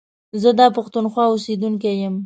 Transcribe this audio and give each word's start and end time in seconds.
زه 0.41 0.49
دا 0.59 0.67
پښتونخوا 0.77 1.23
اوسيدونکی 1.29 1.93
يم. 2.03 2.15